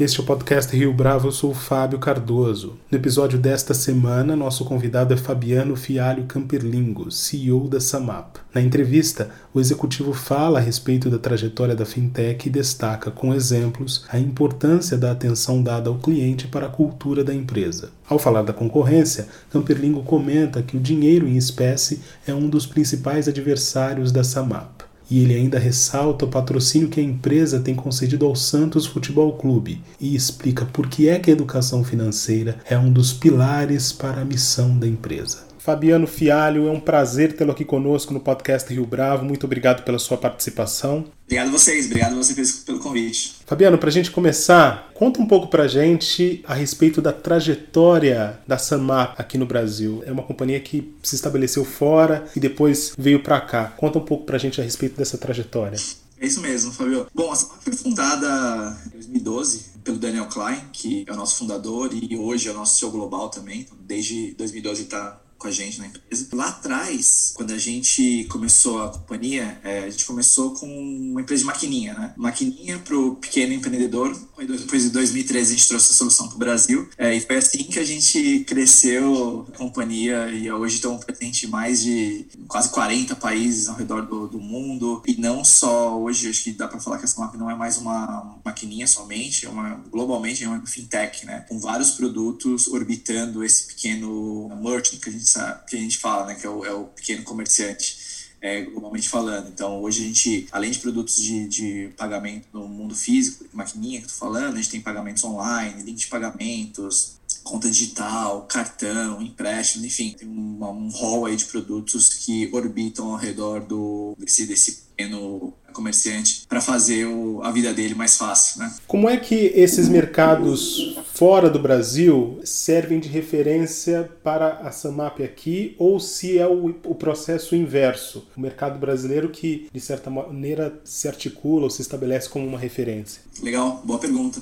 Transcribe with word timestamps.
Este 0.00 0.18
é 0.18 0.22
o 0.22 0.26
podcast 0.26 0.74
Rio 0.74 0.94
Bravo, 0.94 1.28
eu 1.28 1.30
sou 1.30 1.50
o 1.50 1.54
Fábio 1.54 1.98
Cardoso. 1.98 2.78
No 2.90 2.96
episódio 2.96 3.38
desta 3.38 3.74
semana, 3.74 4.34
nosso 4.34 4.64
convidado 4.64 5.12
é 5.12 5.16
Fabiano 5.18 5.76
Fialho 5.76 6.24
Camperlingo, 6.24 7.10
CEO 7.10 7.68
da 7.68 7.78
Samap. 7.80 8.36
Na 8.54 8.62
entrevista, 8.62 9.28
o 9.52 9.60
executivo 9.60 10.14
fala 10.14 10.58
a 10.58 10.62
respeito 10.62 11.10
da 11.10 11.18
trajetória 11.18 11.76
da 11.76 11.84
fintech 11.84 12.48
e 12.48 12.50
destaca 12.50 13.10
com 13.10 13.34
exemplos 13.34 14.06
a 14.08 14.18
importância 14.18 14.96
da 14.96 15.12
atenção 15.12 15.62
dada 15.62 15.90
ao 15.90 15.98
cliente 15.98 16.48
para 16.48 16.64
a 16.64 16.70
cultura 16.70 17.22
da 17.22 17.34
empresa. 17.34 17.90
Ao 18.08 18.18
falar 18.18 18.40
da 18.40 18.54
concorrência, 18.54 19.28
Camperlingo 19.50 20.02
comenta 20.02 20.62
que 20.62 20.78
o 20.78 20.80
dinheiro 20.80 21.28
em 21.28 21.36
espécie 21.36 22.00
é 22.26 22.32
um 22.32 22.48
dos 22.48 22.64
principais 22.64 23.28
adversários 23.28 24.10
da 24.10 24.24
Samap. 24.24 24.89
E 25.10 25.20
ele 25.20 25.34
ainda 25.34 25.58
ressalta 25.58 26.24
o 26.24 26.28
patrocínio 26.28 26.88
que 26.88 27.00
a 27.00 27.02
empresa 27.02 27.58
tem 27.58 27.74
concedido 27.74 28.24
ao 28.24 28.36
Santos 28.36 28.86
Futebol 28.86 29.32
Clube 29.32 29.82
e 30.00 30.14
explica 30.14 30.64
por 30.64 30.88
que 30.88 31.08
é 31.08 31.18
que 31.18 31.30
a 31.30 31.32
educação 31.32 31.82
financeira 31.82 32.58
é 32.64 32.78
um 32.78 32.92
dos 32.92 33.12
pilares 33.12 33.92
para 33.92 34.22
a 34.22 34.24
missão 34.24 34.78
da 34.78 34.86
empresa. 34.86 35.49
Fabiano 35.60 36.06
Fialho, 36.06 36.68
é 36.68 36.70
um 36.70 36.80
prazer 36.80 37.36
tê-lo 37.36 37.52
aqui 37.52 37.66
conosco 37.66 38.14
no 38.14 38.20
podcast 38.20 38.72
Rio 38.72 38.86
Bravo. 38.86 39.26
Muito 39.26 39.44
obrigado 39.44 39.84
pela 39.84 39.98
sua 39.98 40.16
participação. 40.16 41.04
Obrigado 41.26 41.48
a 41.48 41.50
vocês, 41.50 41.84
obrigado 41.84 42.12
a 42.14 42.16
vocês 42.16 42.52
pelo 42.60 42.78
convite. 42.78 43.36
Fabiano, 43.44 43.76
para 43.76 43.90
a 43.90 43.92
gente 43.92 44.10
começar, 44.10 44.90
conta 44.94 45.20
um 45.20 45.26
pouco 45.26 45.48
para 45.48 45.64
a 45.64 45.68
gente 45.68 46.42
a 46.46 46.54
respeito 46.54 47.02
da 47.02 47.12
trajetória 47.12 48.40
da 48.48 48.56
Sanmap 48.56 49.20
aqui 49.20 49.36
no 49.36 49.44
Brasil. 49.44 50.02
É 50.06 50.10
uma 50.10 50.22
companhia 50.22 50.58
que 50.60 50.94
se 51.02 51.14
estabeleceu 51.14 51.62
fora 51.62 52.24
e 52.34 52.40
depois 52.40 52.94
veio 52.96 53.22
para 53.22 53.38
cá. 53.38 53.66
Conta 53.76 53.98
um 53.98 54.04
pouco 54.04 54.24
para 54.24 54.36
a 54.36 54.40
gente 54.40 54.62
a 54.62 54.64
respeito 54.64 54.96
dessa 54.96 55.18
trajetória. 55.18 55.76
É 56.18 56.26
isso 56.26 56.40
mesmo, 56.40 56.72
Fabio. 56.72 57.06
Bom, 57.14 57.30
a 57.30 57.36
Sanmap 57.36 57.62
foi 57.62 57.74
fundada 57.74 58.78
em 58.86 58.90
2012 58.92 59.64
pelo 59.84 59.98
Daniel 59.98 60.26
Klein, 60.26 60.60
que 60.72 61.04
é 61.06 61.12
o 61.12 61.16
nosso 61.16 61.36
fundador 61.36 61.90
e 61.92 62.16
hoje 62.16 62.48
é 62.48 62.50
o 62.50 62.54
nosso 62.54 62.78
CEO 62.78 62.90
global 62.90 63.28
também. 63.28 63.66
Desde 63.86 64.32
2012 64.38 64.82
está 64.84 65.20
com 65.40 65.48
a 65.48 65.50
gente 65.50 65.78
na 65.80 65.86
empresa. 65.86 66.28
Lá 66.32 66.48
atrás, 66.48 67.32
quando 67.34 67.52
a 67.52 67.58
gente 67.58 68.26
começou 68.30 68.82
a 68.82 68.90
companhia, 68.90 69.58
é, 69.64 69.84
a 69.84 69.90
gente 69.90 70.04
começou 70.04 70.52
com 70.52 70.66
uma 70.66 71.22
empresa 71.22 71.40
de 71.40 71.46
maquininha, 71.46 71.94
né? 71.94 72.14
Maquininha 72.16 72.78
para 72.78 72.96
o 72.96 73.16
pequeno 73.16 73.54
empreendedor. 73.54 74.14
Depois 74.46 74.84
de 74.84 74.90
2013 74.90 75.52
a 75.52 75.56
gente 75.56 75.68
trouxe 75.68 75.92
a 75.92 75.94
solução 75.94 76.26
para 76.28 76.36
o 76.36 76.38
Brasil. 76.38 76.88
É, 76.96 77.14
e 77.14 77.20
foi 77.20 77.36
assim 77.36 77.64
que 77.64 77.78
a 77.78 77.84
gente 77.84 78.40
cresceu 78.46 79.46
a 79.52 79.56
companhia 79.56 80.30
e 80.30 80.50
hoje 80.50 80.76
estamos 80.76 81.04
presentes 81.04 81.44
em 81.44 81.46
mais 81.46 81.82
de 81.82 82.26
quase 82.48 82.70
40 82.70 83.16
países 83.16 83.68
ao 83.68 83.76
redor 83.76 84.02
do, 84.02 84.26
do 84.28 84.40
mundo. 84.40 85.02
E 85.06 85.14
não 85.14 85.44
só 85.44 85.98
hoje, 86.00 86.28
acho 86.28 86.44
que 86.44 86.52
dá 86.52 86.66
para 86.66 86.80
falar 86.80 86.98
que 86.98 87.04
a 87.04 87.08
Smap 87.08 87.36
não 87.36 87.50
é 87.50 87.54
mais 87.54 87.76
uma 87.76 88.38
maquininha 88.44 88.86
somente, 88.86 89.46
é 89.46 89.48
uma 89.48 89.74
globalmente 89.90 90.44
é 90.44 90.48
uma 90.48 90.66
fintech, 90.66 91.26
né? 91.26 91.44
Com 91.48 91.58
vários 91.58 91.90
produtos 91.90 92.68
orbitando 92.68 93.44
esse 93.44 93.66
pequeno 93.66 94.48
merchant 94.62 94.98
que 95.00 95.08
a 95.08 95.12
gente 95.12 95.30
que 95.68 95.76
a 95.76 95.80
gente 95.80 95.98
fala, 95.98 96.26
né, 96.26 96.34
que 96.34 96.46
é 96.46 96.50
o, 96.50 96.64
é 96.64 96.72
o 96.72 96.84
pequeno 96.84 97.22
comerciante. 97.24 98.19
É, 98.42 98.62
globalmente 98.62 99.08
falando. 99.08 99.48
Então, 99.48 99.82
hoje 99.82 100.02
a 100.02 100.06
gente, 100.06 100.48
além 100.50 100.70
de 100.70 100.78
produtos 100.78 101.16
de, 101.16 101.46
de 101.46 101.90
pagamento 101.96 102.46
no 102.52 102.66
mundo 102.66 102.94
físico, 102.94 103.44
maquininha 103.52 104.00
que 104.00 104.08
tô 104.08 104.14
falando, 104.14 104.54
a 104.54 104.56
gente 104.56 104.70
tem 104.70 104.80
pagamentos 104.80 105.22
online, 105.24 105.82
link 105.82 105.98
de 105.98 106.06
pagamentos, 106.06 107.19
conta 107.42 107.68
digital, 107.68 108.42
cartão, 108.42 109.20
empréstimo, 109.22 109.86
enfim, 109.86 110.14
tem 110.16 110.28
uma, 110.28 110.70
um 110.70 110.88
hall 110.88 111.26
aí 111.26 111.36
de 111.36 111.46
produtos 111.46 112.08
que 112.08 112.48
orbitam 112.52 113.12
ao 113.12 113.16
redor 113.16 113.60
do, 113.60 114.14
desse, 114.18 114.46
desse 114.46 114.90
pequeno 115.00 115.54
comerciante 115.72 116.46
para 116.48 116.60
fazer 116.60 117.06
o, 117.06 117.42
a 117.42 117.50
vida 117.50 117.72
dele 117.72 117.94
mais 117.94 118.16
fácil. 118.16 118.60
Né? 118.60 118.72
Como 118.86 119.08
é 119.08 119.16
que 119.16 119.52
esses 119.54 119.88
mercados 119.88 120.96
fora 121.14 121.48
do 121.48 121.58
Brasil 121.58 122.40
servem 122.44 123.00
de 123.00 123.08
referência 123.08 124.10
para 124.22 124.58
a 124.58 124.72
Samap 124.72 125.20
aqui 125.22 125.74
ou 125.78 126.00
se 126.00 126.38
é 126.38 126.46
o, 126.46 126.74
o 126.84 126.94
processo 126.94 127.54
inverso, 127.54 128.26
o 128.36 128.40
mercado 128.40 128.78
brasileiro 128.78 129.30
que 129.30 129.68
de 129.72 129.80
certa 129.80 130.10
maneira 130.10 130.80
se 130.84 131.08
articula 131.08 131.64
ou 131.64 131.70
se 131.70 131.82
estabelece 131.82 132.28
como 132.28 132.46
uma 132.46 132.58
referência? 132.58 133.22
Legal, 133.42 133.80
boa 133.84 133.98
pergunta. 133.98 134.40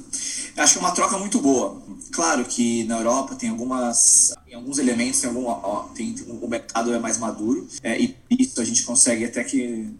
Acho 0.56 0.72
que 0.74 0.78
é 0.78 0.82
uma 0.82 0.94
troca 0.94 1.18
muito 1.18 1.40
boa. 1.40 1.80
Claro 2.10 2.44
que 2.44 2.77
na 2.84 2.98
Europa 2.98 3.34
tem 3.34 3.50
algumas 3.50 4.34
em 4.50 4.54
alguns 4.54 4.78
elementos 4.78 5.20
tem 5.20 5.28
algum 5.28 5.46
ó, 5.46 5.88
tem, 5.94 6.14
o 6.26 6.48
mercado 6.48 6.92
é 6.92 6.98
mais 6.98 7.18
maduro 7.18 7.66
é, 7.82 8.00
e 8.00 8.16
isso 8.30 8.60
a 8.60 8.64
gente 8.64 8.82
consegue 8.82 9.24
até 9.24 9.44
que 9.44 9.92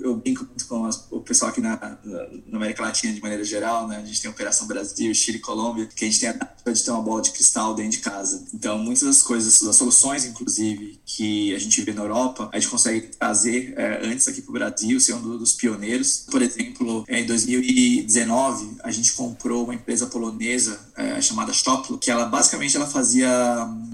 eu 0.00 0.16
brinco 0.16 0.44
muito 0.44 0.66
com 0.66 0.88
o 1.10 1.20
pessoal 1.20 1.50
aqui 1.50 1.60
na, 1.60 1.98
na, 2.04 2.56
América 2.56 2.82
Latina 2.82 3.12
de 3.12 3.20
maneira 3.20 3.44
geral 3.44 3.86
né 3.86 3.98
a 3.98 4.04
gente 4.04 4.20
tem 4.20 4.30
Operação 4.30 4.66
Brasil 4.66 5.14
Chile 5.14 5.38
Colômbia 5.38 5.86
que 5.86 6.04
a 6.04 6.08
gente 6.08 6.20
tem 6.20 6.28
a 6.28 6.56
de 6.72 6.82
ter 6.82 6.90
uma 6.90 7.02
bola 7.02 7.22
de 7.22 7.30
cristal 7.30 7.74
dentro 7.74 7.92
de 7.92 7.98
casa. 7.98 8.44
Então 8.52 8.78
muitas 8.78 9.04
das 9.04 9.22
coisas 9.22 9.62
das 9.62 9.76
soluções 9.76 10.24
inclusive 10.24 10.98
que 11.04 11.54
a 11.54 11.58
gente 11.58 11.80
vê 11.82 11.92
na 11.92 12.02
Europa 12.02 12.48
a 12.52 12.58
gente 12.58 12.70
consegue 12.70 13.08
trazer 13.16 13.74
é, 13.76 14.06
antes 14.06 14.26
aqui 14.26 14.42
para 14.42 14.50
o 14.50 14.54
Brasil 14.54 14.98
ser 15.00 15.14
um 15.14 15.38
dos 15.38 15.52
pioneiros. 15.52 16.26
Por 16.30 16.42
exemplo 16.42 17.04
é, 17.08 17.20
em 17.20 17.26
2019 17.26 18.78
a 18.82 18.90
gente 18.90 19.12
comprou 19.12 19.64
uma 19.64 19.74
empresa 19.74 20.06
polonesa 20.06 20.80
é, 20.96 21.20
chamada 21.20 21.52
Stoplo 21.52 21.98
que 21.98 22.10
ela 22.10 22.26
basicamente 22.26 22.76
ela 22.76 22.86
fazia 22.86 23.28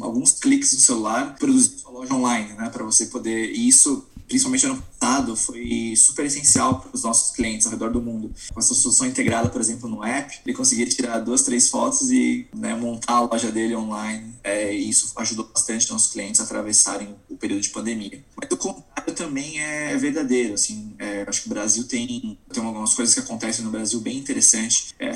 alguns 0.01 0.33
cliques 0.33 0.73
no 0.73 0.81
celular, 0.81 1.37
produzir 1.39 1.79
sua 1.79 1.91
loja 1.91 2.15
online, 2.15 2.53
né? 2.55 2.69
Para 2.71 2.85
você 2.85 3.07
poder. 3.07 3.53
E 3.53 3.69
isso 3.69 4.07
principalmente 4.33 4.65
ano 4.65 4.83
passado, 4.99 5.37
foi 5.37 5.95
super 5.95 6.25
essencial 6.25 6.81
para 6.81 6.91
os 6.95 7.03
nossos 7.03 7.37
clientes 7.37 7.67
ao 7.67 7.73
redor 7.73 7.91
do 7.91 8.01
mundo. 8.01 8.33
Com 8.53 8.59
essa 8.59 8.73
solução 8.73 9.07
integrada, 9.07 9.51
por 9.51 9.61
exemplo, 9.61 9.89
no 9.89 10.03
app, 10.03 10.41
ele 10.45 10.57
conseguia 10.57 10.87
tirar 10.87 11.19
duas, 11.19 11.43
três 11.43 11.69
fotos 11.69 12.11
e 12.11 12.47
né, 12.55 12.75
montar 12.75 13.15
a 13.15 13.21
loja 13.21 13.51
dele 13.51 13.77
online. 13.77 14.33
É, 14.43 14.75
e 14.75 14.89
isso 14.89 15.13
ajudou 15.17 15.51
bastante 15.53 15.91
nossos 15.91 16.13
clientes 16.13 16.41
a 16.41 16.45
atravessarem 16.45 17.15
o 17.29 17.37
período 17.37 17.61
de 17.61 17.69
pandemia. 17.69 18.25
Mas 18.35 18.51
o 18.51 18.57
contrário 18.57 19.15
também 19.15 19.61
é 19.61 19.97
verdadeiro. 19.99 20.55
Assim, 20.55 20.95
é, 20.99 21.25
acho 21.29 21.43
que 21.43 21.47
o 21.49 21.51
Brasil 21.51 21.85
tem, 21.85 22.39
tem 22.51 22.65
algumas 22.65 22.95
coisas 22.95 23.15
que 23.15 23.21
acontecem 23.21 23.65
no 23.65 23.71
Brasil 23.71 24.01
bem 24.01 24.17
interessantes, 24.17 24.95
é, 24.99 25.13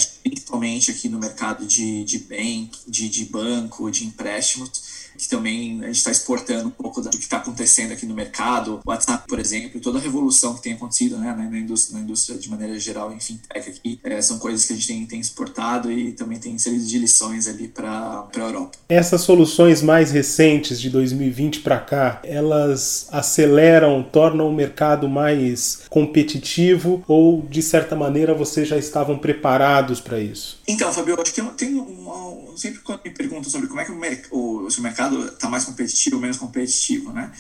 principalmente 0.47 0.93
aqui 0.93 1.09
no 1.09 1.19
mercado 1.19 1.67
de, 1.67 2.05
de 2.05 2.19
bem, 2.21 2.71
de, 2.87 3.09
de 3.09 3.25
banco, 3.25 3.91
de 3.91 4.05
empréstimos 4.05 4.96
que 5.17 5.29
também 5.29 5.81
a 5.83 5.87
gente 5.87 5.97
está 5.97 6.11
exportando 6.11 6.69
um 6.69 6.71
pouco 6.71 7.01
do 7.01 7.11
que 7.11 7.17
está 7.17 7.39
acontecendo 7.39 7.93
aqui 7.93 8.07
no 8.07 8.15
mercado. 8.15 8.81
WhatsApp, 8.87 9.25
por 9.27 9.39
exemplo, 9.39 9.81
toda 9.81 9.99
a 9.99 10.01
revolução 10.01 10.55
que 10.55 10.63
tem 10.63 10.75
acontecido 10.75 11.19
né, 11.19 11.35
na, 11.35 11.59
indústria, 11.59 11.99
na 11.99 12.05
indústria 12.05 12.39
de 12.39 12.51
maneira 12.51 12.79
geral 12.79 13.13
em 13.13 13.21
fintech 13.21 13.71
aqui, 13.71 14.01
é, 14.05 14.21
são 14.21 14.39
coisas 14.39 14.65
que 14.65 14.73
a 14.73 14.77
gente 14.77 14.89
tem, 14.89 15.07
tem 15.07 15.21
exportado 15.21 15.91
e 15.91 16.13
também 16.13 16.39
tem 16.39 16.59
servido 16.59 16.85
de 16.85 16.99
lições 16.99 17.49
ali 17.49 17.69
para 17.69 18.27
a 18.35 18.39
Europa. 18.39 18.79
Essas 18.89 19.23
soluções 19.23 19.83
mais 19.83 20.11
recentes 20.11 20.81
de 20.81 20.91
2020 20.91 21.61
para 21.61 21.79
cá, 21.79 22.21
elas 22.25 23.09
aceleram, 23.11 24.03
tornam 24.03 24.49
o 24.49 24.55
mercado 24.55 25.09
mais 25.09 25.83
competitivo 25.89 27.03
ou, 27.07 27.43
de 27.43 27.63
certa 27.63 27.97
maneira, 27.97 28.35
vocês 28.35 28.69
já 28.69 28.77
estavam 28.77 29.19
preparados 29.19 30.01
para 30.01 30.21
isso? 30.21 30.59
Então, 30.67 30.93
Fabio, 30.93 31.21
acho 31.21 31.33
que 31.33 31.43
tem 31.57 31.75
uma, 31.75 32.15
sempre 32.57 32.81
quando 32.81 33.03
me 33.05 33.11
perguntam 33.11 33.51
sobre 33.51 33.69
como 33.69 33.81
é 33.81 33.85
que 33.85 33.93
o, 34.33 34.67
o, 34.67 34.69
o 34.69 34.81
mercado 34.81 35.27
está 35.27 35.49
mais 35.49 35.65
competitivo 35.65 36.17
ou 36.17 36.23
menos 36.23 36.37
competitivo, 36.37 37.13
né? 37.13 37.33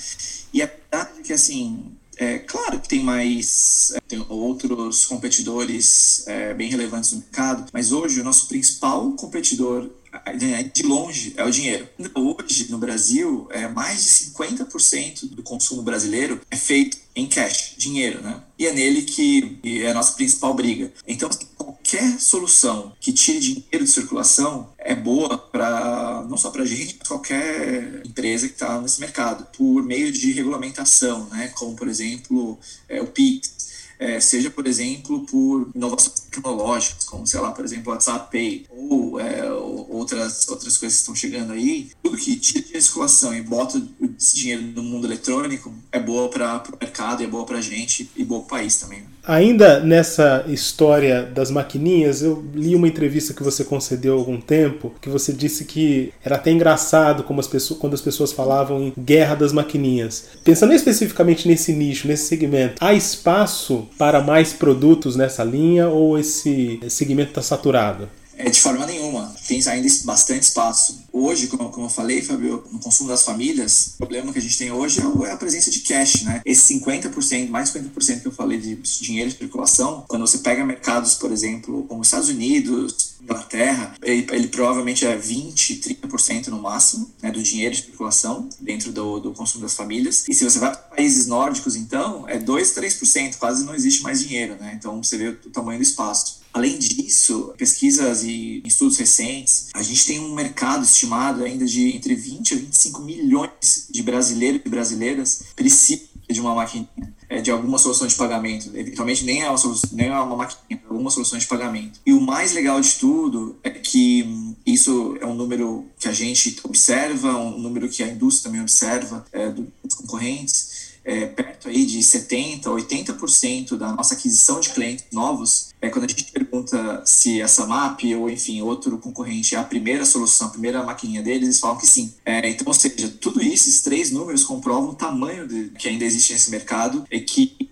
E 0.52 0.62
a 0.62 0.66
verdade 0.66 1.20
é 1.20 1.22
que, 1.22 1.32
assim, 1.32 1.96
é 2.16 2.38
claro 2.38 2.80
que 2.80 2.88
tem 2.88 3.02
mais 3.02 3.92
é, 3.94 4.00
tem 4.00 4.24
outros 4.28 5.04
competidores 5.04 6.26
é, 6.26 6.54
bem 6.54 6.70
relevantes 6.70 7.12
no 7.12 7.18
mercado, 7.18 7.66
mas 7.72 7.92
hoje 7.92 8.20
o 8.20 8.24
nosso 8.24 8.48
principal 8.48 9.12
competidor 9.12 9.90
é, 10.24 10.62
de 10.62 10.82
longe 10.82 11.34
é 11.36 11.44
o 11.44 11.50
dinheiro. 11.50 11.86
Hoje 12.14 12.70
no 12.70 12.78
Brasil, 12.78 13.46
é, 13.50 13.68
mais 13.68 14.02
de 14.02 14.10
50% 14.32 15.28
do 15.28 15.42
consumo 15.42 15.82
brasileiro 15.82 16.40
é 16.50 16.56
feito 16.56 16.96
em 17.14 17.26
cash, 17.26 17.74
dinheiro, 17.76 18.22
né? 18.22 18.42
E 18.58 18.66
é 18.66 18.72
nele 18.72 19.02
que 19.02 19.58
é 19.62 19.90
a 19.90 19.94
nossa 19.94 20.12
principal 20.12 20.54
briga. 20.54 20.90
Então, 21.06 21.28
assim, 21.28 21.46
qualquer 21.86 22.18
solução 22.18 22.92
que 23.00 23.12
tire 23.12 23.38
dinheiro 23.38 23.84
de 23.84 23.90
circulação 23.90 24.72
é 24.76 24.94
boa 24.94 25.38
para 25.38 26.26
não 26.28 26.36
só 26.36 26.50
para 26.50 26.62
a 26.62 26.66
gente, 26.66 26.96
mas 26.98 27.06
qualquer 27.06 28.02
empresa 28.04 28.48
que 28.48 28.54
está 28.54 28.80
nesse 28.80 29.00
mercado, 29.00 29.46
por 29.56 29.82
meio 29.84 30.10
de 30.10 30.32
regulamentação, 30.32 31.28
né? 31.28 31.48
Como 31.54 31.76
por 31.76 31.86
exemplo 31.86 32.58
é, 32.88 33.00
o 33.00 33.06
Pix, 33.06 33.54
é, 34.00 34.18
seja, 34.20 34.50
por 34.50 34.66
exemplo, 34.66 35.24
por 35.26 35.70
inovações 35.74 36.20
tecnológicas, 36.28 37.04
como, 37.04 37.26
sei 37.26 37.40
lá, 37.40 37.52
por 37.52 37.64
exemplo, 37.64 37.92
WhatsApp 37.92 38.30
Pay, 38.30 38.66
ou 38.68 39.18
é, 39.18 39.50
outras, 39.52 40.48
outras 40.48 40.76
coisas 40.76 40.98
que 40.98 41.02
estão 41.02 41.14
chegando 41.14 41.52
aí, 41.52 41.90
tudo 42.02 42.16
que 42.18 42.36
tira 42.36 42.66
de 42.66 42.82
circulação 42.82 43.34
e 43.34 43.40
bota 43.40 43.80
esse 44.18 44.36
dinheiro 44.36 44.62
no 44.62 44.82
mundo 44.82 45.06
eletrônico 45.06 45.72
é 45.90 45.98
boa 45.98 46.28
para 46.28 46.62
o 46.72 46.78
mercado, 46.78 47.22
é 47.22 47.26
boa 47.26 47.46
para 47.46 47.58
a 47.58 47.62
gente 47.62 48.10
e 48.16 48.24
boa 48.24 48.40
para 48.40 48.46
o 48.46 48.50
país 48.60 48.76
também. 48.76 49.05
Ainda 49.26 49.80
nessa 49.80 50.44
história 50.46 51.24
das 51.24 51.50
maquininhas, 51.50 52.22
eu 52.22 52.44
li 52.54 52.76
uma 52.76 52.86
entrevista 52.86 53.34
que 53.34 53.42
você 53.42 53.64
concedeu 53.64 54.14
há 54.14 54.16
algum 54.16 54.40
tempo, 54.40 54.94
que 55.00 55.08
você 55.08 55.32
disse 55.32 55.64
que 55.64 56.12
era 56.24 56.36
até 56.36 56.52
engraçado 56.52 57.24
como 57.24 57.40
as 57.40 57.48
pessoas, 57.48 57.80
quando 57.80 57.94
as 57.94 58.00
pessoas 58.00 58.30
falavam 58.30 58.80
em 58.80 58.92
guerra 58.96 59.34
das 59.34 59.52
maquininhas. 59.52 60.28
Pensando 60.44 60.72
especificamente 60.72 61.48
nesse 61.48 61.72
nicho, 61.72 62.06
nesse 62.06 62.26
segmento, 62.26 62.76
há 62.80 62.94
espaço 62.94 63.88
para 63.98 64.20
mais 64.20 64.52
produtos 64.52 65.16
nessa 65.16 65.42
linha 65.42 65.88
ou 65.88 66.16
esse 66.16 66.78
segmento 66.88 67.30
está 67.30 67.42
saturado? 67.42 68.08
É, 68.36 68.50
de 68.50 68.60
forma 68.60 68.86
nenhuma. 68.86 69.34
Tem 69.46 69.60
ainda 69.66 69.88
bastante 70.04 70.42
espaço. 70.42 71.04
Hoje, 71.12 71.46
como, 71.46 71.70
como 71.70 71.86
eu 71.86 71.90
falei, 71.90 72.20
Fabio, 72.22 72.64
no 72.70 72.78
consumo 72.78 73.08
das 73.08 73.22
famílias, 73.22 73.94
o 73.94 73.98
problema 73.98 74.32
que 74.32 74.38
a 74.38 74.42
gente 74.42 74.58
tem 74.58 74.70
hoje 74.70 75.00
é, 75.00 75.28
é 75.28 75.32
a 75.32 75.36
presença 75.36 75.70
de 75.70 75.80
cash, 75.80 76.22
né? 76.22 76.42
Esse 76.44 76.74
50%, 76.74 77.48
mais 77.48 77.70
50% 77.70 78.20
que 78.20 78.26
eu 78.26 78.32
falei 78.32 78.58
de 78.58 78.76
dinheiro 79.00 79.30
de 79.30 79.38
circulação, 79.38 80.04
quando 80.06 80.26
você 80.26 80.38
pega 80.38 80.64
mercados, 80.64 81.14
por 81.14 81.32
exemplo, 81.32 81.84
como 81.84 82.02
Estados 82.02 82.28
Unidos, 82.28 83.16
Inglaterra, 83.22 83.94
ele, 84.02 84.26
ele 84.30 84.48
provavelmente 84.48 85.04
é 85.04 85.16
20, 85.16 85.76
30% 85.76 86.48
no 86.48 86.60
máximo 86.60 87.10
né, 87.20 87.30
do 87.30 87.42
dinheiro 87.42 87.74
de 87.74 87.82
circulação 87.82 88.48
dentro 88.60 88.92
do, 88.92 89.18
do 89.18 89.32
consumo 89.32 89.62
das 89.62 89.74
famílias. 89.74 90.24
E 90.28 90.34
se 90.34 90.44
você 90.44 90.58
vai 90.58 90.70
para 90.70 90.80
países 90.80 91.26
nórdicos, 91.26 91.74
então, 91.74 92.28
é 92.28 92.38
2, 92.38 92.74
3%, 92.74 93.36
quase 93.36 93.64
não 93.64 93.74
existe 93.74 94.02
mais 94.02 94.20
dinheiro, 94.20 94.56
né? 94.60 94.74
Então 94.78 95.02
você 95.02 95.16
vê 95.16 95.28
o 95.28 95.50
tamanho 95.50 95.78
do 95.78 95.82
espaço. 95.82 96.45
Além 96.56 96.78
disso, 96.78 97.52
pesquisas 97.58 98.24
e 98.24 98.62
estudos 98.64 98.96
recentes, 98.96 99.68
a 99.74 99.82
gente 99.82 100.06
tem 100.06 100.20
um 100.20 100.34
mercado 100.34 100.84
estimado 100.84 101.44
ainda 101.44 101.66
de 101.66 101.94
entre 101.94 102.14
20 102.14 102.54
a 102.54 102.56
25 102.56 103.02
milhões 103.02 103.88
de 103.90 104.02
brasileiros 104.02 104.62
e 104.64 104.68
brasileiras 104.70 105.42
precisam 105.54 106.06
de 106.26 106.40
uma 106.40 106.54
maquininha, 106.54 106.88
é, 107.28 107.42
de 107.42 107.50
alguma 107.50 107.76
solução 107.76 108.06
de 108.06 108.14
pagamento. 108.14 108.70
Eventualmente 108.74 109.22
nem 109.24 109.42
é 109.42 109.50
uma, 109.50 109.58
solução, 109.58 109.90
nem 109.92 110.06
é 110.08 110.18
uma 110.18 110.48
é 110.70 110.78
alguma 110.88 111.10
solução 111.10 111.38
de 111.38 111.46
pagamento. 111.46 112.00
E 112.06 112.14
o 112.14 112.20
mais 112.22 112.54
legal 112.54 112.80
de 112.80 112.94
tudo 112.94 113.58
é 113.62 113.68
que 113.68 114.26
isso 114.64 115.16
é 115.20 115.26
um 115.26 115.34
número 115.34 115.84
que 115.98 116.08
a 116.08 116.12
gente 116.12 116.58
observa, 116.64 117.36
um 117.36 117.58
número 117.58 117.86
que 117.86 118.02
a 118.02 118.08
indústria 118.08 118.44
também 118.44 118.62
observa 118.62 119.26
é, 119.30 119.50
dos 119.50 119.94
concorrentes, 119.94 120.65
é, 121.06 121.26
perto 121.26 121.68
aí 121.68 121.86
de 121.86 122.00
70%, 122.00 122.64
80% 122.64 123.76
da 123.78 123.92
nossa 123.92 124.14
aquisição 124.14 124.58
de 124.58 124.70
clientes 124.70 125.06
novos, 125.12 125.68
é 125.80 125.88
quando 125.88 126.04
a 126.04 126.08
gente 126.08 126.24
pergunta 126.32 127.02
se 127.06 127.40
essa 127.40 127.64
MAP 127.64 128.02
ou, 128.18 128.28
enfim, 128.28 128.60
outro 128.60 128.98
concorrente 128.98 129.54
é 129.54 129.58
a 129.58 129.62
primeira 129.62 130.04
solução, 130.04 130.48
a 130.48 130.50
primeira 130.50 130.82
maquininha 130.82 131.22
deles, 131.22 131.44
eles 131.44 131.60
falam 131.60 131.78
que 131.78 131.86
sim. 131.86 132.12
É, 132.24 132.48
então, 132.48 132.66
ou 132.66 132.74
seja, 132.74 133.08
tudo 133.20 133.40
isso, 133.40 133.68
esses 133.68 133.82
três 133.82 134.10
números 134.10 134.42
comprovam 134.42 134.90
o 134.90 134.94
tamanho 134.94 135.46
de, 135.46 135.70
que 135.78 135.88
ainda 135.88 136.04
existe 136.04 136.32
nesse 136.32 136.50
mercado 136.50 137.04
e 137.10 137.20
que 137.20 137.70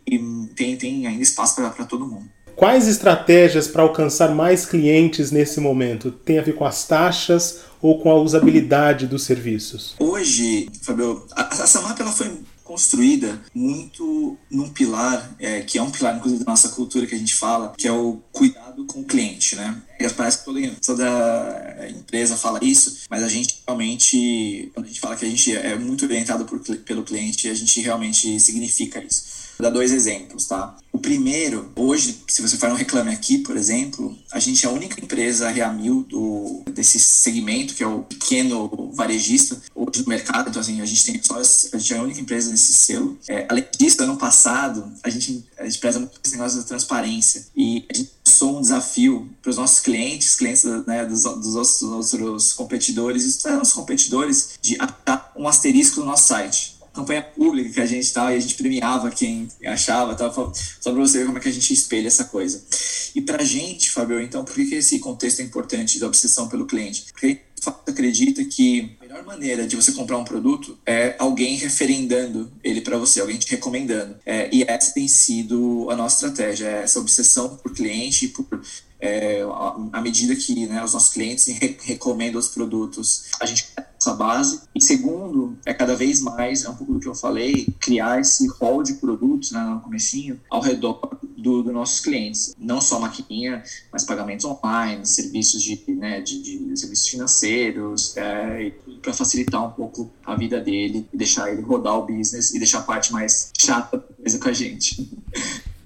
tem, 0.54 0.76
tem 0.76 1.06
ainda 1.06 1.22
espaço 1.22 1.56
para 1.56 1.84
todo 1.84 2.06
mundo. 2.06 2.28
Quais 2.54 2.86
estratégias 2.86 3.66
para 3.66 3.82
alcançar 3.82 4.32
mais 4.32 4.64
clientes 4.64 5.32
nesse 5.32 5.58
momento? 5.58 6.12
Tem 6.12 6.38
a 6.38 6.42
ver 6.42 6.54
com 6.54 6.64
as 6.64 6.86
taxas 6.86 7.62
ou 7.82 8.00
com 8.00 8.10
a 8.12 8.14
usabilidade 8.14 9.08
dos 9.08 9.24
serviços? 9.24 9.96
Hoje, 9.98 10.68
Fabio, 10.82 11.26
a, 11.32 11.42
a 11.42 11.66
Samap 11.66 11.98
ela 11.98 12.12
foi 12.12 12.30
construída 12.74 13.40
muito 13.54 14.36
num 14.50 14.68
pilar, 14.68 15.32
é, 15.38 15.60
que 15.60 15.78
é 15.78 15.82
um 15.82 15.92
pilar, 15.92 16.16
inclusive, 16.16 16.42
da 16.42 16.50
nossa 16.50 16.70
cultura 16.70 17.06
que 17.06 17.14
a 17.14 17.18
gente 17.18 17.34
fala, 17.34 17.72
que 17.78 17.86
é 17.86 17.92
o 17.92 18.20
cuidado 18.32 18.63
com 18.86 19.00
o 19.00 19.04
cliente, 19.04 19.56
né? 19.56 19.80
Parece 20.16 20.38
que 20.38 20.44
toda, 20.44 20.60
toda 20.84 21.88
empresa 21.88 22.36
fala 22.36 22.58
isso, 22.62 22.98
mas 23.08 23.22
a 23.22 23.28
gente 23.28 23.62
realmente, 23.66 24.70
quando 24.74 24.86
a 24.86 24.88
gente 24.88 25.00
fala 25.00 25.16
que 25.16 25.24
a 25.24 25.28
gente 25.28 25.56
é 25.56 25.76
muito 25.78 26.04
orientado 26.04 26.44
por, 26.44 26.58
pelo 26.60 27.02
cliente, 27.02 27.48
a 27.48 27.54
gente 27.54 27.80
realmente 27.80 28.38
significa 28.40 29.02
isso. 29.02 29.44
Vou 29.58 29.64
dar 29.64 29.70
dois 29.70 29.92
exemplos, 29.92 30.46
tá? 30.46 30.76
O 30.92 30.98
primeiro, 30.98 31.70
hoje, 31.76 32.18
se 32.26 32.42
você 32.42 32.56
for 32.56 32.70
um 32.70 32.74
Reclame 32.74 33.12
Aqui, 33.12 33.38
por 33.38 33.56
exemplo, 33.56 34.16
a 34.32 34.40
gente 34.40 34.64
é 34.66 34.68
a 34.68 34.72
única 34.72 35.00
empresa 35.00 35.48
Reamil 35.48 36.04
do, 36.08 36.62
desse 36.72 36.98
segmento, 36.98 37.74
que 37.74 37.82
é 37.82 37.86
o 37.86 38.02
pequeno 38.02 38.90
varejista, 38.92 39.60
hoje 39.74 40.02
no 40.02 40.08
mercado. 40.08 40.50
Então, 40.50 40.60
assim, 40.60 40.80
a 40.80 40.86
gente 40.86 41.04
tem 41.04 41.22
só, 41.22 41.38
a 41.38 41.78
gente 41.78 41.94
é 41.94 41.98
a 41.98 42.02
única 42.02 42.20
empresa 42.20 42.50
nesse 42.50 42.72
selo. 42.72 43.16
É, 43.28 43.46
além 43.48 43.64
disso, 43.78 44.02
ano 44.02 44.16
passado, 44.16 44.92
a 45.02 45.10
gente, 45.10 45.44
a 45.56 45.64
gente 45.64 45.78
preza 45.78 46.00
muito 46.00 46.18
esse 46.24 46.34
negócio 46.34 46.58
da 46.58 46.64
transparência. 46.64 47.46
E 47.56 47.84
a 47.88 47.96
gente 47.96 48.10
lançou 48.34 48.58
um 48.58 48.60
desafio 48.60 49.30
para 49.40 49.50
os 49.50 49.56
nossos 49.56 49.80
clientes, 49.80 50.34
clientes 50.34 50.64
né, 50.86 51.04
dos, 51.04 51.22
dos, 51.22 51.54
nossos, 51.54 51.82
outros 51.82 52.52
competidores, 52.52 53.44
e 53.44 53.48
os 53.48 53.72
competidores, 53.72 54.58
de 54.60 54.76
achar 54.80 55.32
um 55.36 55.46
asterisco 55.46 56.00
no 56.00 56.06
nosso 56.06 56.26
site 56.28 56.74
campanha 56.92 57.22
pública 57.22 57.70
que 57.70 57.80
a 57.80 57.86
gente 57.86 58.12
tava 58.12 58.32
e 58.32 58.36
a 58.36 58.40
gente 58.40 58.54
premiava 58.54 59.10
quem 59.10 59.48
achava, 59.66 60.14
tava, 60.14 60.52
só 60.80 60.92
para 60.92 61.00
você 61.00 61.18
ver 61.18 61.26
como 61.26 61.38
é 61.38 61.40
que 61.40 61.48
a 61.48 61.52
gente 61.52 61.72
espelha 61.72 62.06
essa 62.06 62.24
coisa. 62.24 62.62
E 63.16 63.20
para 63.20 63.42
a 63.42 63.44
gente, 63.44 63.90
Fabio, 63.90 64.20
então, 64.20 64.44
por 64.44 64.54
que, 64.54 64.66
que 64.66 64.76
esse 64.76 65.00
contexto 65.00 65.40
é 65.40 65.42
importante 65.42 65.98
da 65.98 66.06
obsessão 66.06 66.48
pelo 66.48 66.66
cliente? 66.66 67.06
Porque 67.10 67.40
gente 67.64 67.90
acredita 67.90 68.44
que 68.44 68.96
a 69.00 69.02
melhor 69.02 69.24
maneira 69.24 69.66
de 69.66 69.76
você 69.76 69.92
comprar 69.92 70.18
um 70.18 70.24
produto 70.24 70.78
é 70.84 71.14
alguém 71.18 71.56
referendando 71.56 72.50
ele 72.62 72.80
para 72.80 72.98
você, 72.98 73.20
alguém 73.20 73.38
te 73.38 73.50
recomendando. 73.50 74.16
É, 74.24 74.48
e 74.52 74.64
essa 74.64 74.92
tem 74.92 75.08
sido 75.08 75.88
a 75.90 75.96
nossa 75.96 76.26
estratégia, 76.26 76.66
é 76.66 76.82
essa 76.82 76.98
obsessão 76.98 77.56
por 77.56 77.72
cliente, 77.72 78.28
por 78.28 78.46
é, 79.00 79.42
à 79.92 80.00
medida 80.00 80.34
que 80.34 80.66
né, 80.66 80.82
os 80.82 80.94
nossos 80.94 81.12
clientes 81.12 81.46
recomendam 81.82 82.40
os 82.40 82.48
produtos, 82.48 83.26
a 83.38 83.44
gente 83.44 83.66
essa 84.04 84.14
base. 84.14 84.60
E 84.74 84.82
segundo, 84.82 85.58
é 85.64 85.72
cada 85.72 85.96
vez 85.96 86.20
mais, 86.20 86.64
é 86.64 86.68
um 86.68 86.74
pouco 86.74 86.92
do 86.92 87.00
que 87.00 87.08
eu 87.08 87.14
falei, 87.14 87.66
criar 87.80 88.20
esse 88.20 88.46
hall 88.60 88.82
de 88.82 88.94
produtos 88.94 89.50
né, 89.50 89.60
no 89.60 89.80
comecinho 89.80 90.38
ao 90.50 90.60
redor 90.60 91.13
dos 91.44 91.64
do 91.64 91.72
nossos 91.72 92.00
clientes. 92.00 92.54
Não 92.58 92.80
só 92.80 92.98
maquininha, 92.98 93.62
mas 93.92 94.04
pagamentos 94.04 94.44
online, 94.44 95.06
serviços 95.06 95.62
de, 95.62 95.80
né, 95.88 96.20
de, 96.20 96.40
de 96.40 96.76
serviços 96.78 97.08
financeiros, 97.08 98.16
é, 98.16 98.72
para 99.02 99.12
facilitar 99.12 99.66
um 99.66 99.70
pouco 99.70 100.10
a 100.24 100.34
vida 100.34 100.58
dele 100.60 101.06
e 101.12 101.16
deixar 101.16 101.52
ele 101.52 101.60
rodar 101.60 101.98
o 101.98 102.06
business 102.06 102.54
e 102.54 102.58
deixar 102.58 102.78
a 102.78 102.82
parte 102.82 103.12
mais 103.12 103.52
chata 103.58 103.98
coisa 103.98 104.38
com 104.38 104.48
a 104.48 104.52
gente. 104.52 105.08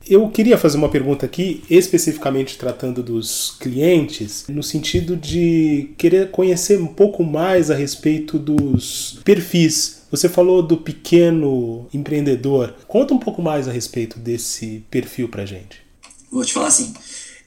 Eu 0.08 0.26
queria 0.31 0.56
fazer 0.56 0.78
uma 0.78 0.88
pergunta 0.88 1.26
aqui, 1.26 1.62
especificamente 1.69 2.56
tratando 2.56 3.02
dos 3.02 3.56
clientes, 3.60 4.46
no 4.49 4.62
sentido 4.62 5.14
de 5.14 5.90
querer 5.99 6.31
conhecer 6.31 6.81
um 6.81 6.87
pouco 6.87 7.22
mais 7.22 7.70
a 7.70 7.75
respeito 7.75 8.38
dos 8.38 9.20
perfis. 9.22 9.98
Você 10.10 10.28
falou 10.28 10.62
do 10.62 10.76
pequeno 10.76 11.87
empreendedor. 11.93 12.75
Conta 12.87 13.14
um 13.14 13.19
pouco 13.19 13.43
mais 13.43 13.69
a 13.69 13.72
respeito 13.72 14.19
desse 14.19 14.84
perfil 14.90 15.28
para 15.28 15.44
gente. 15.44 15.82
Vou 16.31 16.44
te 16.44 16.52
falar 16.52 16.69
assim. 16.69 16.94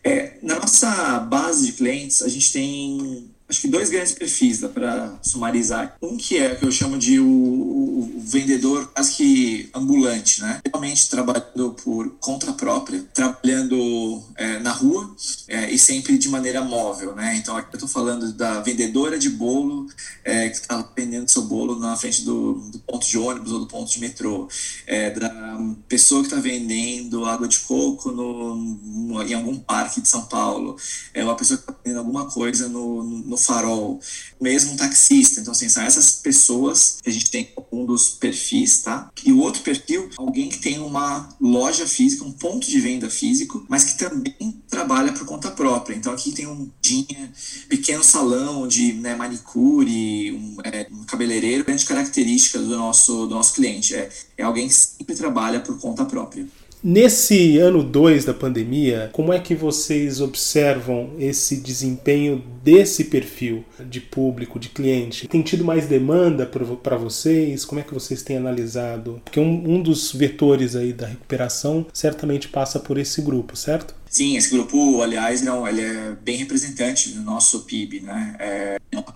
É, 0.03 0.33
na 0.41 0.55
nossa 0.55 1.19
base 1.19 1.67
de 1.67 1.73
clientes, 1.73 2.21
a 2.21 2.27
gente 2.27 2.51
tem 2.51 3.29
acho 3.51 3.61
que 3.61 3.67
dois 3.67 3.89
grandes 3.89 4.13
perfis, 4.13 4.59
dá 4.61 4.69
para 4.69 5.19
sumarizar. 5.21 5.97
Um 6.01 6.15
que 6.15 6.37
é 6.37 6.55
que 6.55 6.65
eu 6.65 6.71
chamo 6.71 6.97
de 6.97 7.19
o, 7.19 7.25
o, 7.25 8.21
vendedor 8.23 8.87
quase 8.93 9.13
que 9.15 9.69
ambulante, 9.75 10.41
né? 10.41 10.61
Realmente 10.65 11.09
trabalhando 11.09 11.75
por 11.83 12.09
conta 12.19 12.53
própria, 12.53 13.03
trabalhando 13.13 14.23
é, 14.37 14.59
na 14.59 14.71
rua 14.71 15.13
é, 15.49 15.69
e 15.69 15.77
sempre 15.77 16.17
de 16.17 16.29
maneira 16.29 16.63
móvel, 16.63 17.13
né? 17.13 17.35
Então 17.35 17.57
aqui 17.57 17.73
eu 17.73 17.77
estou 17.77 17.89
falando 17.89 18.31
da 18.31 18.61
vendedora 18.61 19.19
de 19.19 19.29
bolo 19.29 19.87
é, 20.23 20.47
que 20.47 20.55
está 20.55 20.87
vendendo 20.95 21.29
seu 21.29 21.41
bolo 21.41 21.77
na 21.77 21.97
frente 21.97 22.23
do, 22.23 22.53
do, 22.53 22.79
ponto 22.79 23.05
de 23.05 23.17
ônibus 23.17 23.51
ou 23.51 23.59
do 23.59 23.67
ponto 23.67 23.91
de 23.91 23.99
metrô, 23.99 24.47
é, 24.87 25.09
da 25.09 25.59
pessoa 25.89 26.21
que 26.21 26.27
está 26.27 26.39
vendendo 26.39 27.25
água 27.25 27.49
de 27.49 27.59
coco 27.59 28.11
no, 28.11 28.55
no, 28.55 29.23
em 29.23 29.33
algum 29.33 29.57
parque 29.59 29.99
de 29.99 30.07
São 30.07 30.23
Paulo, 30.23 30.77
é 31.13 31.21
uma 31.21 31.35
pessoa 31.35 31.57
que 31.57 31.63
está 31.63 31.75
vendendo 31.83 31.99
alguma 31.99 32.29
coisa 32.29 32.69
no, 32.69 33.03
no 33.03 33.37
farol, 33.45 33.99
mesmo 34.39 34.73
um 34.73 34.75
taxista. 34.77 35.39
Então, 35.39 35.51
assim, 35.51 35.69
são 35.69 35.83
essas 35.83 36.13
pessoas 36.13 36.97
que 37.01 37.09
a 37.09 37.13
gente 37.13 37.29
tem 37.29 37.49
um 37.71 37.85
dos 37.85 38.09
perfis, 38.09 38.81
tá? 38.81 39.09
E 39.25 39.31
o 39.31 39.39
outro 39.39 39.61
perfil, 39.61 40.09
alguém 40.17 40.49
que 40.49 40.59
tem 40.59 40.79
uma 40.79 41.29
loja 41.39 41.87
física, 41.87 42.23
um 42.23 42.31
ponto 42.31 42.67
de 42.67 42.79
venda 42.79 43.09
físico, 43.09 43.65
mas 43.69 43.83
que 43.83 43.97
também 43.97 44.61
trabalha 44.69 45.11
por 45.13 45.25
conta 45.25 45.51
própria. 45.51 45.95
Então, 45.95 46.13
aqui 46.13 46.31
tem 46.31 46.47
um 46.47 46.69
dia, 46.81 47.31
pequeno 47.69 48.03
salão 48.03 48.67
de 48.67 48.93
né, 48.93 49.15
manicure, 49.15 50.31
um, 50.31 50.57
é, 50.63 50.87
um 50.91 51.03
cabeleireiro, 51.03 51.65
grande 51.65 51.85
característica 51.85 52.59
do 52.59 52.77
nosso, 52.77 53.27
do 53.27 53.35
nosso 53.35 53.53
cliente. 53.53 53.95
É, 53.95 54.09
é 54.37 54.43
alguém 54.43 54.67
que 54.67 54.73
sempre 54.73 55.15
trabalha 55.15 55.59
por 55.59 55.79
conta 55.79 56.05
própria. 56.05 56.47
Nesse 56.83 57.59
ano 57.59 57.83
2 57.83 58.25
da 58.25 58.33
pandemia, 58.33 59.11
como 59.13 59.31
é 59.31 59.39
que 59.39 59.53
vocês 59.53 60.19
observam 60.19 61.11
esse 61.19 61.57
desempenho 61.57 62.43
desse 62.63 63.03
perfil 63.03 63.63
de 63.87 64.01
público, 64.01 64.57
de 64.57 64.69
cliente? 64.69 65.27
Tem 65.27 65.43
tido 65.43 65.63
mais 65.63 65.85
demanda 65.85 66.43
para 66.43 66.97
vocês? 66.97 67.63
Como 67.65 67.79
é 67.79 67.83
que 67.83 67.93
vocês 67.93 68.23
têm 68.23 68.37
analisado? 68.37 69.21
Porque 69.23 69.39
um, 69.39 69.75
um 69.75 69.79
dos 69.79 70.11
vetores 70.11 70.75
aí 70.75 70.91
da 70.91 71.05
recuperação 71.05 71.85
certamente 71.93 72.47
passa 72.47 72.79
por 72.79 72.97
esse 72.97 73.21
grupo, 73.21 73.55
certo? 73.55 73.93
Sim, 74.09 74.35
esse 74.35 74.49
grupo, 74.49 75.03
aliás, 75.03 75.43
não, 75.43 75.67
ele 75.67 75.81
é 75.81 76.15
bem 76.19 76.35
representante 76.35 77.09
do 77.11 77.21
nosso 77.21 77.61
PIB, 77.61 78.01
né? 78.01 78.35
É, 78.39 78.77
não 78.91 79.01
à 79.01 79.11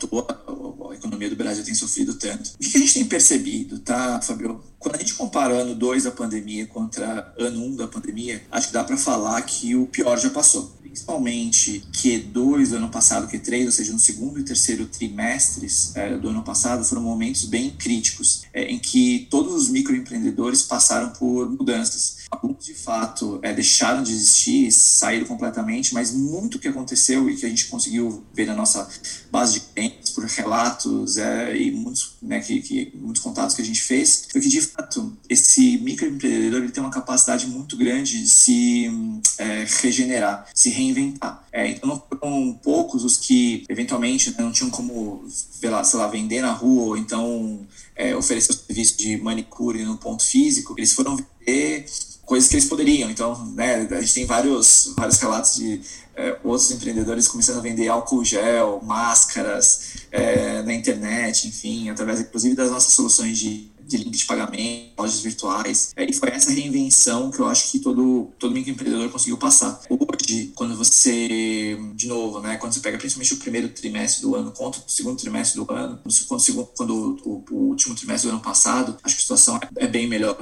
economia 1.05 1.29
do 1.29 1.35
Brasil 1.35 1.63
tem 1.63 1.73
sofrido 1.73 2.15
tanto. 2.15 2.51
O 2.53 2.57
que 2.57 2.77
a 2.77 2.81
gente 2.81 2.93
tem 2.93 3.05
percebido, 3.05 3.79
tá, 3.79 4.19
Fabio? 4.21 4.63
Quando 4.79 4.95
a 4.95 4.99
gente 4.99 5.13
compara 5.13 5.53
ano 5.53 5.73
2 5.73 6.03
da 6.03 6.11
pandemia 6.11 6.65
contra 6.67 7.33
ano 7.37 7.61
1 7.61 7.65
um 7.65 7.75
da 7.75 7.87
pandemia, 7.87 8.43
acho 8.51 8.67
que 8.67 8.73
dá 8.73 8.83
para 8.83 8.97
falar 8.97 9.41
que 9.41 9.75
o 9.75 9.87
pior 9.87 10.19
já 10.19 10.29
passou 10.29 10.75
principalmente 10.95 11.83
Q2 11.91 12.69
do 12.69 12.77
ano 12.77 12.89
passado, 12.89 13.29
Q3, 13.29 13.65
ou 13.65 13.71
seja, 13.71 13.91
no 13.91 13.99
segundo 13.99 14.39
e 14.39 14.43
terceiro 14.43 14.85
trimestres 14.85 15.93
é, 15.93 16.15
do 16.17 16.29
ano 16.29 16.41
passado, 16.41 16.85
foram 16.85 17.01
momentos 17.01 17.43
bem 17.43 17.69
críticos, 17.69 18.43
é, 18.53 18.63
em 18.63 18.79
que 18.79 19.27
todos 19.29 19.53
os 19.53 19.69
microempreendedores 19.69 20.61
passaram 20.61 21.09
por 21.09 21.49
mudanças. 21.49 22.19
Alguns, 22.31 22.54
de 22.65 22.73
fato, 22.73 23.39
é, 23.43 23.53
deixaram 23.53 24.01
de 24.01 24.11
existir, 24.11 24.71
saíram 24.71 25.27
completamente, 25.27 25.93
mas 25.93 26.11
muito 26.11 26.57
que 26.57 26.67
aconteceu 26.67 27.29
e 27.29 27.35
que 27.35 27.45
a 27.45 27.49
gente 27.49 27.67
conseguiu 27.67 28.23
ver 28.33 28.47
na 28.47 28.55
nossa 28.55 28.89
base 29.31 29.53
de 29.53 29.59
clientes, 29.59 30.09
por 30.09 30.23
relatos 30.23 31.17
é, 31.17 31.55
e 31.55 31.71
muitos, 31.71 32.15
né, 32.21 32.39
que, 32.39 32.59
que, 32.61 32.91
muitos 32.95 33.21
contatos 33.21 33.55
que 33.55 33.61
a 33.61 33.65
gente 33.65 33.83
fez, 33.83 34.27
foi 34.31 34.41
que, 34.41 34.49
de 34.49 34.61
fato, 34.61 35.15
esse 35.29 35.77
microempreendedor 35.77 36.63
ele 36.63 36.71
tem 36.71 36.81
uma 36.81 36.89
capacidade 36.89 37.45
muito 37.45 37.77
grande 37.77 38.23
de 38.23 38.29
se 38.29 38.89
é, 39.37 39.65
regenerar, 39.83 40.47
se 40.53 40.69
reinventar. 40.69 41.45
É, 41.51 41.69
então, 41.69 41.87
não 41.87 42.03
foram 42.09 42.59
poucos 42.63 43.03
os 43.03 43.15
que, 43.15 43.63
eventualmente, 43.69 44.31
né, 44.31 44.37
não 44.39 44.51
tinham 44.51 44.71
como, 44.71 45.23
sei 45.29 45.69
lá, 45.69 46.07
vender 46.07 46.41
na 46.41 46.51
rua 46.51 46.83
ou 46.85 46.97
então 46.97 47.67
é, 47.95 48.15
oferecer 48.15 48.51
o 48.51 48.55
serviço 48.55 48.97
de 48.97 49.17
manicure 49.17 49.83
no 49.83 49.97
ponto 49.97 50.23
físico, 50.23 50.73
eles 50.77 50.93
foram 50.93 51.15
vender 51.15 51.85
coisas 52.25 52.49
que 52.49 52.55
eles 52.55 52.65
poderiam. 52.65 53.09
Então, 53.09 53.45
né, 53.53 53.87
a 53.91 54.01
gente 54.01 54.13
tem 54.13 54.25
vários, 54.25 54.93
vários 54.97 55.19
relatos 55.19 55.55
de 55.55 55.81
é, 56.15 56.37
outros 56.43 56.71
empreendedores 56.71 57.27
começando 57.27 57.57
a 57.57 57.61
vender 57.61 57.87
álcool 57.87 58.23
gel, 58.23 58.81
máscaras 58.83 60.07
é, 60.11 60.61
na 60.63 60.73
internet, 60.73 61.47
enfim, 61.47 61.89
através 61.89 62.21
inclusive 62.21 62.55
das 62.55 62.71
nossas 62.71 62.93
soluções 62.93 63.37
de, 63.37 63.69
de 63.87 63.97
link 63.97 64.17
de 64.17 64.25
pagamento, 64.25 64.93
lojas 64.97 65.21
virtuais. 65.21 65.93
É, 65.95 66.05
e 66.09 66.13
foi 66.13 66.29
essa 66.29 66.51
reinvenção 66.51 67.31
que 67.31 67.39
eu 67.39 67.47
acho 67.47 67.71
que 67.71 67.79
todo, 67.79 68.31
todo 68.39 68.53
microempreendedor 68.53 69.09
conseguiu 69.09 69.37
passar. 69.37 69.79
Hoje, 69.89 70.51
quando 70.55 70.75
você, 70.75 71.77
de 71.93 72.07
novo, 72.07 72.39
né, 72.41 72.57
quando 72.57 72.73
você 72.73 72.79
pega 72.79 72.97
principalmente 72.97 73.33
o 73.33 73.37
primeiro 73.37 73.69
trimestre 73.69 74.21
do 74.21 74.35
ano 74.35 74.51
contra 74.51 74.81
o 74.81 74.89
segundo 74.89 75.17
trimestre 75.17 75.59
do 75.59 75.71
ano, 75.71 75.99
quando, 76.27 76.65
quando 76.75 77.17
o, 77.25 77.43
o 77.51 77.55
último 77.69 77.95
trimestre 77.95 78.29
do 78.29 78.33
ano 78.33 78.43
passado, 78.43 78.97
acho 79.03 79.15
que 79.15 79.19
a 79.19 79.23
situação 79.23 79.59
é 79.77 79.87
bem 79.87 80.07
melhor 80.07 80.35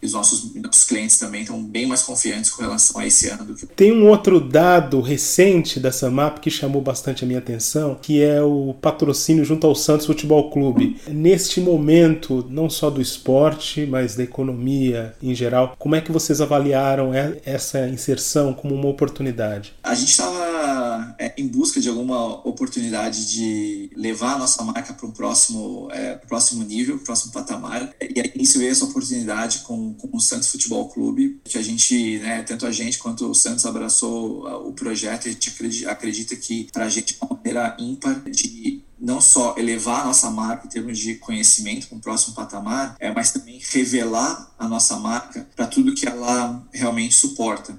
os 0.00 0.12
nossos, 0.12 0.54
nossos 0.54 0.84
clientes 0.84 1.18
também 1.18 1.42
estão 1.42 1.62
bem 1.62 1.86
mais 1.86 2.02
confiantes 2.02 2.50
com 2.50 2.62
relação 2.62 3.00
a 3.00 3.06
esse 3.06 3.28
ano 3.28 3.44
do 3.44 3.54
que. 3.54 3.66
Tem 3.66 3.92
um 3.92 4.08
outro 4.08 4.40
dado 4.40 5.00
recente 5.00 5.80
da 5.80 5.90
Samap 5.90 6.38
que 6.38 6.50
chamou 6.50 6.80
bastante 6.80 7.24
a 7.24 7.26
minha 7.26 7.40
atenção, 7.40 7.96
que 8.00 8.22
é 8.22 8.40
o 8.40 8.74
patrocínio 8.80 9.44
junto 9.44 9.66
ao 9.66 9.74
Santos 9.74 10.06
Futebol 10.06 10.50
Clube. 10.50 11.00
Neste 11.08 11.60
momento, 11.60 12.46
não 12.48 12.70
só 12.70 12.87
do 12.90 13.00
esporte, 13.00 13.86
mas 13.86 14.14
da 14.14 14.22
economia 14.22 15.14
em 15.22 15.34
geral, 15.34 15.74
como 15.78 15.94
é 15.94 16.00
que 16.00 16.12
vocês 16.12 16.40
avaliaram 16.40 17.12
essa 17.44 17.88
inserção 17.88 18.52
como 18.52 18.74
uma 18.74 18.88
oportunidade? 18.88 19.74
A 19.82 19.94
gente 19.94 20.10
estava 20.10 21.14
é, 21.18 21.32
em 21.36 21.46
busca 21.46 21.80
de 21.80 21.88
alguma 21.88 22.46
oportunidade 22.46 23.30
de 23.30 23.90
levar 23.96 24.34
a 24.34 24.38
nossa 24.38 24.62
marca 24.62 24.92
para 24.92 25.06
um 25.06 25.10
próximo, 25.10 25.88
é, 25.90 26.14
próximo 26.14 26.64
nível, 26.64 26.98
próximo 26.98 27.32
patamar. 27.32 27.90
E 28.00 28.20
aí 28.20 28.32
isso 28.36 28.58
veio 28.58 28.70
essa 28.70 28.84
oportunidade 28.84 29.60
com 29.60 29.88
com, 29.94 30.16
o 30.16 30.20
Santos 30.20 30.48
Futebol 30.48 30.88
Clube, 30.88 31.40
que 31.44 31.58
a 31.58 31.62
gente, 31.62 32.18
né, 32.18 32.42
tanto 32.42 32.66
a 32.66 32.72
gente 32.72 32.98
quanto 32.98 33.30
o 33.30 33.34
Santos 33.34 33.64
abraçou 33.66 34.46
uh, 34.46 34.68
o 34.68 34.72
projeto 34.72 35.26
e 35.26 35.28
a 35.28 35.32
gente 35.32 35.86
acredita 35.86 36.36
que 36.36 36.68
para 36.72 36.84
a 36.84 36.88
gente 36.88 37.16
é 37.20 37.24
uma 37.24 37.36
maneira 37.36 37.76
ímpar 37.78 38.22
de 38.30 38.77
não 39.08 39.22
só 39.22 39.54
elevar 39.56 40.02
a 40.02 40.04
nossa 40.04 40.30
marca 40.30 40.66
em 40.66 40.68
termos 40.68 40.98
de 40.98 41.14
conhecimento 41.14 41.88
para 41.88 41.96
um 41.96 42.00
próximo 42.00 42.34
patamar, 42.34 42.94
é, 43.00 43.10
mas 43.10 43.32
também 43.32 43.58
revelar 43.70 44.54
a 44.58 44.68
nossa 44.68 44.98
marca 44.98 45.48
para 45.56 45.66
tudo 45.66 45.94
que 45.94 46.06
ela 46.06 46.62
realmente 46.70 47.14
suporta. 47.14 47.74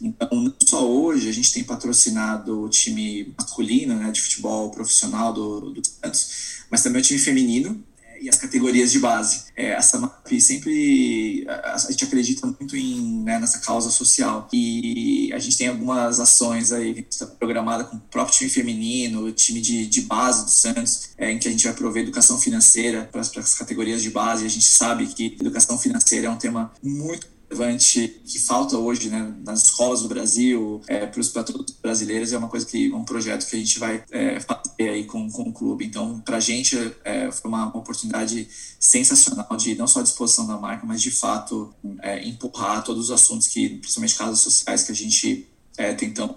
Então, 0.00 0.28
não 0.32 0.52
só 0.66 0.84
hoje 0.84 1.28
a 1.28 1.32
gente 1.32 1.52
tem 1.52 1.62
patrocinado 1.62 2.62
o 2.62 2.68
time 2.68 3.32
masculino 3.38 3.94
né, 3.94 4.10
de 4.10 4.20
futebol 4.20 4.70
profissional 4.72 5.32
do, 5.32 5.70
do 5.70 5.82
Santos, 5.86 6.64
mas 6.68 6.82
também 6.82 7.00
o 7.00 7.04
time 7.04 7.20
feminino, 7.20 7.80
e 8.22 8.28
as 8.28 8.36
categorias 8.36 8.92
de 8.92 9.00
base. 9.00 9.46
É, 9.56 9.74
a 9.74 9.82
SAMAP 9.82 10.40
sempre, 10.40 11.44
a, 11.48 11.74
a, 11.74 11.90
gente 11.90 12.04
acredita 12.04 12.46
muito 12.46 12.76
em, 12.76 13.22
né, 13.22 13.38
nessa 13.38 13.58
causa 13.58 13.90
social 13.90 14.48
e 14.52 15.30
a 15.34 15.38
gente 15.38 15.58
tem 15.58 15.68
algumas 15.68 16.20
ações 16.20 16.72
aí 16.72 16.94
que 16.94 17.06
está 17.10 17.26
programada 17.26 17.84
com 17.84 17.96
o 17.96 18.00
próprio 18.00 18.38
time 18.38 18.50
feminino, 18.50 19.24
o 19.24 19.32
time 19.32 19.60
de, 19.60 19.86
de 19.86 20.02
base 20.02 20.44
do 20.44 20.50
Santos, 20.50 21.10
é, 21.18 21.32
em 21.32 21.38
que 21.38 21.48
a 21.48 21.50
gente 21.50 21.64
vai 21.64 21.74
prover 21.74 22.04
educação 22.04 22.38
financeira 22.38 23.08
para 23.10 23.20
as 23.20 23.54
categorias 23.54 24.00
de 24.02 24.10
base. 24.10 24.46
A 24.46 24.48
gente 24.48 24.64
sabe 24.64 25.06
que 25.08 25.36
educação 25.40 25.76
financeira 25.76 26.28
é 26.28 26.30
um 26.30 26.38
tema 26.38 26.72
muito 26.82 27.26
relevante 27.52 28.20
que 28.24 28.38
falta 28.38 28.76
hoje 28.76 29.10
né, 29.10 29.34
nas 29.44 29.66
escolas 29.66 30.02
do 30.02 30.08
Brasil, 30.08 30.80
é, 30.86 31.06
para 31.06 31.20
os 31.20 31.32
brasileiros, 31.80 32.32
é 32.32 32.38
uma 32.38 32.48
coisa 32.48 32.66
que 32.66 32.92
um 32.92 33.04
projeto 33.04 33.46
que 33.46 33.56
a 33.56 33.58
gente 33.58 33.78
vai 33.78 34.02
é, 34.10 34.40
fazer 34.40 34.88
aí 34.88 35.04
com, 35.04 35.30
com 35.30 35.42
o 35.42 35.52
clube. 35.52 35.84
Então, 35.84 36.18
para 36.20 36.38
a 36.38 36.40
gente 36.40 36.76
é, 37.04 37.30
foi 37.30 37.48
uma, 37.50 37.66
uma, 37.66 37.76
oportunidade 37.76 38.48
sensacional 38.80 39.56
de 39.56 39.74
não 39.74 39.86
só 39.86 40.00
a 40.00 40.02
disposição 40.02 40.46
da 40.46 40.56
marca, 40.56 40.86
mas 40.86 41.02
de 41.02 41.10
fato 41.10 41.74
é, 42.00 42.26
empurrar 42.26 42.82
todos 42.82 43.06
os 43.06 43.10
assuntos 43.10 43.46
que, 43.46 43.68
principalmente 43.68 44.16
casos 44.16 44.40
sociais, 44.40 44.82
que 44.82 44.92
a 44.92 44.94
gente 44.94 45.46
é, 45.76 45.92
tem 45.92 46.12
tão 46.12 46.36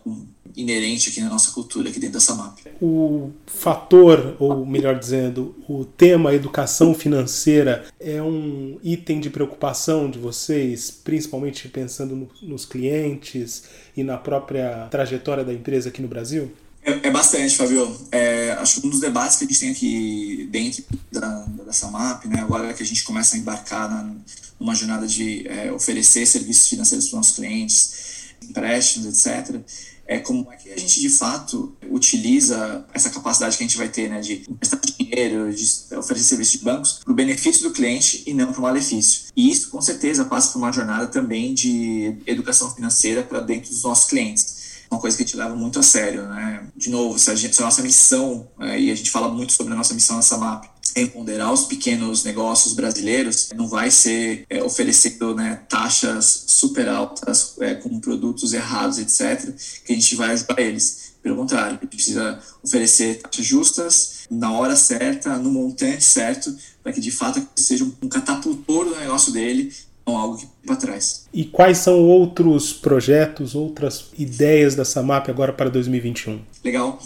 inerente 0.55 1.09
aqui 1.09 1.21
na 1.21 1.29
nossa 1.29 1.51
cultura, 1.51 1.89
aqui 1.89 1.99
dentro 1.99 2.13
da 2.13 2.19
SAMAP. 2.19 2.59
O 2.81 3.31
fator, 3.45 4.35
ou 4.39 4.65
melhor 4.65 4.97
dizendo, 4.97 5.55
o 5.67 5.85
tema 5.85 6.33
educação 6.33 6.93
financeira 6.93 7.85
é 7.99 8.21
um 8.21 8.79
item 8.83 9.19
de 9.19 9.29
preocupação 9.29 10.09
de 10.09 10.19
vocês, 10.19 10.91
principalmente 10.91 11.67
pensando 11.67 12.15
no, 12.15 12.29
nos 12.41 12.65
clientes 12.65 13.63
e 13.95 14.03
na 14.03 14.17
própria 14.17 14.87
trajetória 14.89 15.43
da 15.43 15.53
empresa 15.53 15.89
aqui 15.89 16.01
no 16.01 16.07
Brasil? 16.07 16.51
É, 16.85 17.07
é 17.07 17.11
bastante, 17.11 17.55
Fabio. 17.57 17.99
É, 18.11 18.51
acho 18.51 18.79
que 18.79 18.87
um 18.87 18.89
dos 18.91 18.99
debates 18.99 19.37
que 19.37 19.43
a 19.43 19.47
gente 19.47 19.59
tem 19.59 19.71
aqui 19.71 20.47
dentro 20.51 20.83
da, 21.11 21.45
da 21.65 21.73
SAMAP, 21.73 22.27
né, 22.27 22.39
agora 22.41 22.73
que 22.73 22.83
a 22.83 22.85
gente 22.85 23.03
começa 23.03 23.35
a 23.35 23.39
embarcar 23.39 23.89
na, 23.89 24.13
numa 24.59 24.75
jornada 24.75 25.07
de 25.07 25.47
é, 25.47 25.71
oferecer 25.71 26.25
serviços 26.27 26.69
financeiros 26.69 27.05
para 27.07 27.15
os 27.15 27.17
nossos 27.17 27.35
clientes, 27.35 28.35
empréstimos, 28.43 29.25
etc., 29.25 29.61
é 30.07 30.19
como 30.19 30.51
é 30.51 30.55
que 30.55 30.71
a 30.71 30.77
gente 30.77 30.99
de 30.99 31.09
fato 31.09 31.75
utiliza 31.89 32.85
essa 32.93 33.09
capacidade 33.09 33.57
que 33.57 33.63
a 33.63 33.67
gente 33.67 33.77
vai 33.77 33.89
ter 33.89 34.09
né, 34.09 34.19
de 34.21 34.45
emprestar 34.49 34.79
dinheiro, 34.79 35.53
de 35.53 35.63
oferecer 35.97 36.29
serviços 36.29 36.59
de 36.59 36.65
bancos 36.65 36.99
para 37.03 37.11
o 37.11 37.15
benefício 37.15 37.63
do 37.63 37.73
cliente 37.73 38.23
e 38.25 38.33
não 38.33 38.51
para 38.51 38.59
o 38.59 38.63
malefício. 38.63 39.25
E 39.35 39.49
isso 39.49 39.69
com 39.69 39.81
certeza 39.81 40.25
passa 40.25 40.51
por 40.51 40.59
uma 40.59 40.71
jornada 40.71 41.07
também 41.07 41.53
de 41.53 42.17
educação 42.27 42.73
financeira 42.73 43.23
para 43.23 43.39
dentro 43.39 43.69
dos 43.69 43.83
nossos 43.83 44.09
clientes 44.09 44.65
uma 44.89 44.99
coisa 44.99 45.17
que 45.17 45.23
a 45.23 45.25
gente 45.25 45.35
leva 45.35 45.55
muito 45.55 45.79
a 45.79 45.83
sério, 45.83 46.27
né? 46.27 46.67
De 46.75 46.89
novo, 46.89 47.17
se 47.17 47.29
a, 47.29 47.35
gente, 47.35 47.55
se 47.55 47.61
a 47.61 47.65
nossa 47.65 47.81
missão, 47.81 48.47
é, 48.59 48.79
e 48.79 48.91
a 48.91 48.95
gente 48.95 49.11
fala 49.11 49.27
muito 49.27 49.51
sobre 49.51 49.73
a 49.73 49.75
nossa 49.75 49.93
missão 49.93 50.15
nessa 50.15 50.37
MAP, 50.37 50.67
empoderar 50.95 51.51
os 51.51 51.65
pequenos 51.65 52.23
negócios 52.23 52.73
brasileiros, 52.73 53.49
não 53.55 53.67
vai 53.67 53.91
ser 53.91 54.45
é, 54.49 54.63
oferecendo 54.63 55.35
né, 55.35 55.61
taxas 55.67 56.45
super 56.47 56.87
altas 56.87 57.55
é, 57.59 57.75
com 57.75 57.99
produtos 57.99 58.53
errados, 58.53 58.97
etc., 58.97 59.53
que 59.83 59.91
a 59.91 59.95
gente 59.95 60.15
vai 60.15 60.31
ajudar 60.31 60.59
eles. 60.59 61.15
Pelo 61.21 61.35
contrário, 61.35 61.77
precisa 61.79 62.39
oferecer 62.63 63.19
taxas 63.21 63.45
justas, 63.45 64.15
na 64.29 64.51
hora 64.51 64.75
certa, 64.75 65.37
no 65.37 65.51
montante 65.51 66.03
certo, 66.03 66.55
para 66.81 66.93
que 66.93 67.01
de 67.01 67.11
fato 67.11 67.45
seja 67.55 67.83
um 67.83 68.07
catapultor 68.07 68.85
do 68.85 68.95
negócio 68.95 69.33
dele 69.33 69.73
algo 70.13 70.37
que 70.37 70.47
para 70.65 70.75
trás. 70.75 71.25
E 71.33 71.45
quais 71.45 71.77
são 71.77 71.99
outros 71.99 72.73
projetos, 72.73 73.55
outras 73.55 74.05
ideias 74.17 74.75
da 74.75 74.83
Samap 74.83 75.29
agora 75.29 75.53
para 75.53 75.69
2021? 75.69 76.41
Legal. 76.63 76.99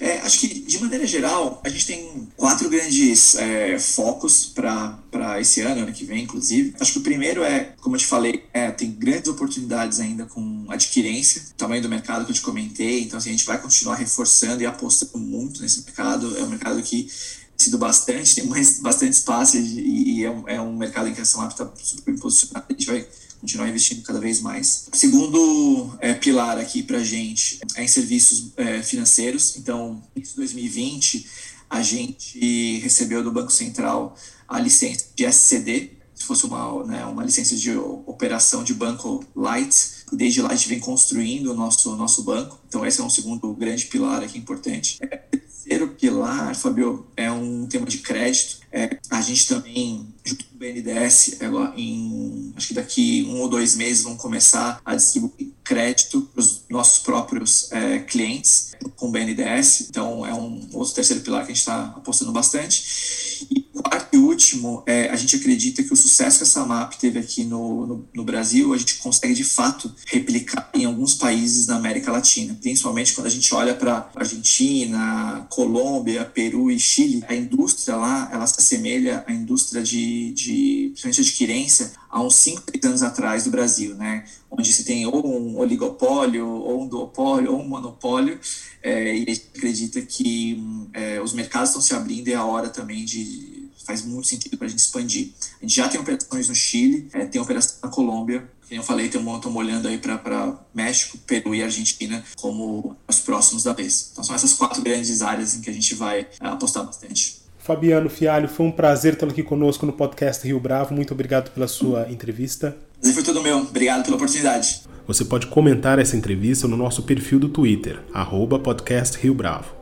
É, 0.00 0.18
acho 0.18 0.40
que, 0.40 0.48
de 0.48 0.78
maneira 0.80 1.06
geral, 1.06 1.60
a 1.62 1.68
gente 1.68 1.86
tem 1.86 2.28
quatro 2.36 2.68
grandes 2.70 3.34
é, 3.36 3.78
focos 3.78 4.46
para 4.46 5.40
esse 5.40 5.60
ano, 5.60 5.82
ano 5.82 5.92
que 5.92 6.04
vem, 6.04 6.24
inclusive. 6.24 6.74
Acho 6.80 6.92
que 6.92 6.98
o 6.98 7.02
primeiro 7.02 7.42
é, 7.44 7.74
como 7.80 7.96
eu 7.96 8.00
te 8.00 8.06
falei, 8.06 8.44
é, 8.52 8.70
tem 8.70 8.90
grandes 8.90 9.28
oportunidades 9.28 10.00
ainda 10.00 10.24
com 10.24 10.64
adquirência, 10.68 11.42
tamanho 11.56 11.82
do 11.82 11.88
mercado 11.88 12.24
que 12.24 12.30
eu 12.30 12.34
te 12.34 12.40
comentei. 12.40 13.02
Então, 13.02 13.18
assim, 13.18 13.28
a 13.28 13.32
gente 13.32 13.44
vai 13.44 13.60
continuar 13.60 13.96
reforçando 13.96 14.62
e 14.62 14.66
apostando 14.66 15.18
muito 15.18 15.60
nesse 15.60 15.84
mercado. 15.84 16.36
É 16.38 16.42
um 16.42 16.48
mercado 16.48 16.82
que 16.82 17.08
sido 17.56 17.78
bastante, 17.78 18.34
tem 18.34 18.46
mais, 18.46 18.80
bastante 18.80 19.12
espaço 19.12 19.56
e, 19.56 20.18
e 20.18 20.24
é, 20.24 20.30
um, 20.30 20.48
é, 20.48 20.60
um, 20.60 20.76
mercado 20.76 21.08
em 21.08 21.14
que 21.14 21.20
a 21.20 21.24
Samap 21.24 21.52
está 21.52 21.70
super 21.76 22.18
posicionada. 22.18 22.66
A 22.68 22.72
gente 22.72 22.86
vai 22.86 23.06
continuar 23.40 23.68
investindo 23.68 24.02
cada 24.02 24.20
vez 24.20 24.40
mais. 24.40 24.88
O 24.92 24.96
segundo 24.96 25.96
é, 26.00 26.14
pilar 26.14 26.58
aqui 26.58 26.82
para 26.82 26.98
a 26.98 27.04
gente 27.04 27.60
é 27.76 27.84
em 27.84 27.88
serviços 27.88 28.52
é, 28.56 28.82
financeiros. 28.82 29.56
Então, 29.56 30.02
em 30.14 30.22
2020, 30.36 31.26
a 31.68 31.82
gente 31.82 32.78
recebeu 32.78 33.22
do 33.22 33.32
Banco 33.32 33.50
Central 33.50 34.16
a 34.46 34.60
licença 34.60 35.06
de 35.16 35.24
SCD, 35.24 35.92
se 36.14 36.24
fosse 36.24 36.44
uma, 36.44 36.84
né, 36.84 37.04
uma 37.06 37.24
licença 37.24 37.56
de 37.56 37.76
operação 37.76 38.62
de 38.62 38.74
banco 38.74 39.24
light. 39.34 39.74
Desde 40.12 40.42
lá 40.42 40.50
a 40.50 40.54
gente 40.54 40.68
vem 40.68 40.78
construindo 40.78 41.52
o 41.52 41.54
nosso, 41.54 41.96
nosso 41.96 42.22
banco. 42.22 42.60
Então, 42.68 42.86
esse 42.86 43.00
é 43.00 43.04
um 43.04 43.10
segundo 43.10 43.52
grande 43.54 43.86
pilar 43.86 44.22
aqui 44.22 44.38
importante. 44.38 44.98
É, 45.00 45.22
terceiro 45.62 45.88
pilar, 45.88 46.54
Fabio, 46.56 47.06
é 47.16 47.30
um 47.30 47.66
tema 47.66 47.86
de 47.86 47.98
crédito. 47.98 48.60
É, 48.72 48.98
a 49.10 49.20
gente 49.20 49.46
também, 49.46 50.06
junto 50.24 50.44
com 50.46 50.56
o 50.56 50.58
BNDES, 50.58 51.38
em, 51.76 52.52
acho 52.56 52.68
que 52.68 52.74
daqui 52.74 53.26
um 53.28 53.40
ou 53.40 53.48
dois 53.48 53.76
meses, 53.76 54.02
vão 54.02 54.16
começar 54.16 54.80
a 54.84 54.94
distribuir 54.94 55.50
crédito 55.62 56.22
para 56.22 56.40
os 56.40 56.62
nossos 56.68 57.02
próprios 57.02 57.70
é, 57.70 58.00
clientes 58.00 58.72
com 58.96 59.08
o 59.08 59.10
BNDES. 59.10 59.88
Então, 59.88 60.26
é 60.26 60.34
um 60.34 60.68
outro 60.72 60.94
terceiro 60.94 61.22
pilar 61.22 61.44
que 61.44 61.52
a 61.52 61.54
gente 61.54 61.60
está 61.60 61.84
apostando 61.96 62.32
bastante. 62.32 63.46
E 63.50 63.60
quarto 63.92 64.16
e 64.16 64.18
último, 64.18 64.82
é, 64.86 65.10
a 65.10 65.16
gente 65.16 65.36
acredita 65.36 65.82
que 65.82 65.92
o 65.92 65.96
sucesso 65.96 66.38
que 66.38 66.44
a 66.44 66.46
SAMAP 66.46 66.94
teve 66.94 67.18
aqui 67.18 67.44
no, 67.44 67.86
no, 67.86 68.08
no, 68.14 68.24
Brasil, 68.24 68.72
a 68.72 68.78
gente 68.78 68.94
consegue 68.94 69.34
de 69.34 69.44
fato 69.44 69.94
replicar 70.06 70.70
em 70.72 70.86
alguns 70.86 71.12
países 71.12 71.66
da 71.66 71.76
América 71.76 72.10
Latina, 72.10 72.56
principalmente 72.58 73.12
quando 73.12 73.26
a 73.26 73.30
gente 73.30 73.54
olha 73.54 73.74
para 73.74 74.10
Argentina, 74.14 75.46
Colômbia, 75.50 76.24
Peru 76.24 76.70
e 76.70 76.80
Chile. 76.80 77.22
A 77.28 77.34
indústria 77.34 77.96
lá, 77.96 78.30
ela 78.32 78.46
se 78.46 78.54
assemelha 78.58 79.24
à 79.26 79.32
indústria 79.32 79.82
de, 79.82 80.32
de 80.32 80.92
principalmente 80.92 81.24
de 81.24 81.32
querência, 81.32 81.92
há 82.08 82.22
uns 82.22 82.34
5, 82.36 82.62
6 82.72 82.84
anos 82.84 83.02
atrás 83.02 83.44
do 83.44 83.50
Brasil, 83.50 83.94
né? 83.94 84.24
onde 84.50 84.72
se 84.72 84.84
tem 84.84 85.06
ou 85.06 85.26
um 85.26 85.58
oligopólio, 85.58 86.46
ou 86.46 86.82
um 86.82 86.88
duopólio, 86.88 87.52
ou 87.52 87.60
um 87.60 87.68
monopólio, 87.68 88.38
é, 88.82 89.16
e 89.16 89.24
a 89.28 89.34
gente 89.34 89.48
acredita 89.54 90.00
que 90.00 90.62
é, 90.94 91.20
os 91.20 91.34
mercados 91.34 91.70
estão 91.70 91.82
se 91.82 91.94
abrindo 91.94 92.28
e 92.28 92.32
é 92.32 92.36
a 92.36 92.44
hora 92.44 92.68
também 92.68 93.04
de 93.04 93.61
faz 93.84 94.04
muito 94.04 94.28
sentido 94.28 94.56
para 94.56 94.66
a 94.66 94.70
gente 94.70 94.80
expandir. 94.80 95.30
A 95.60 95.64
gente 95.64 95.76
já 95.76 95.88
tem 95.88 96.00
operações 96.00 96.48
no 96.48 96.54
Chile, 96.54 97.08
é, 97.12 97.24
tem 97.26 97.40
operação 97.40 97.76
na 97.82 97.88
Colômbia, 97.88 98.48
como 98.72 98.80
eu 98.80 98.86
falei, 98.86 99.06
estamos 99.06 99.46
olhando 99.54 99.86
aí 99.86 99.98
para 99.98 100.56
México, 100.74 101.18
Peru 101.26 101.54
e 101.54 101.62
Argentina 101.62 102.24
como 102.40 102.96
os 103.06 103.20
próximos 103.20 103.64
da 103.64 103.74
vez. 103.74 104.08
Então 104.12 104.24
são 104.24 104.34
essas 104.34 104.54
quatro 104.54 104.82
grandes 104.82 105.20
áreas 105.20 105.54
em 105.54 105.60
que 105.60 105.68
a 105.68 105.72
gente 105.72 105.94
vai 105.94 106.20
é, 106.40 106.46
apostar 106.46 106.84
bastante. 106.84 107.42
Fabiano 107.58 108.08
Fialho, 108.08 108.48
foi 108.48 108.66
um 108.66 108.72
prazer 108.72 109.14
tê-lo 109.14 109.30
aqui 109.30 109.42
conosco 109.42 109.84
no 109.84 109.92
podcast 109.92 110.44
Rio 110.46 110.58
Bravo. 110.58 110.94
Muito 110.94 111.12
obrigado 111.12 111.50
pela 111.50 111.68
sua 111.68 112.10
entrevista. 112.10 112.76
Prazer 112.98 113.14
foi 113.14 113.22
todo 113.22 113.42
meu. 113.42 113.58
Obrigado 113.58 114.04
pela 114.04 114.16
oportunidade. 114.16 114.82
Você 115.06 115.24
pode 115.24 115.48
comentar 115.48 115.98
essa 115.98 116.16
entrevista 116.16 116.66
no 116.66 116.76
nosso 116.76 117.02
perfil 117.02 117.38
do 117.38 117.50
Twitter, 117.50 118.02
arroba 118.14 118.58
podcast 118.58 119.18
Rio 119.18 119.34
Bravo 119.34 119.81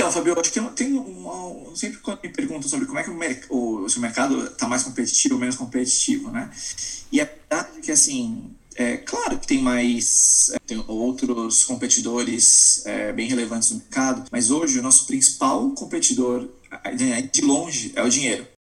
Então, 0.00 0.10
Fabio, 0.10 0.40
acho 0.40 0.50
que 0.50 0.58
tem 0.74 0.94
uma, 0.94 1.76
sempre 1.76 1.98
quando 1.98 2.22
me 2.22 2.30
perguntam 2.30 2.70
sobre 2.70 2.86
como 2.86 2.98
é 2.98 3.04
que 3.04 3.10
o, 3.10 3.14
merc 3.14 3.44
o, 3.50 3.86
se 3.86 3.98
o 3.98 4.00
mercado 4.00 4.46
está 4.46 4.66
mais 4.66 4.82
competitivo 4.82 5.34
ou 5.34 5.40
menos 5.40 5.56
competitivo, 5.56 6.30
né? 6.30 6.50
E 7.12 7.20
a 7.20 7.26
verdade 7.26 7.68
é 7.76 7.80
que, 7.82 7.92
assim, 7.92 8.50
é 8.76 8.96
claro 8.96 9.38
que 9.38 9.46
tem 9.46 9.60
mais, 9.60 10.52
é, 10.54 10.58
tem 10.66 10.82
outros 10.88 11.64
competidores 11.64 12.80
é, 12.86 13.12
bem 13.12 13.28
relevantes 13.28 13.72
no 13.72 13.76
mercado, 13.76 14.24
mas 14.32 14.50
hoje 14.50 14.78
o 14.78 14.82
nosso 14.82 15.06
principal 15.06 15.70
competidor, 15.72 16.48
de 17.30 17.42
longe, 17.42 17.92
é 17.94 18.02
o 18.02 18.08
dinheiro. 18.08 18.46